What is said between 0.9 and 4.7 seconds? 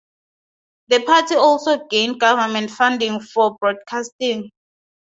party also gained government funding for broadcasting.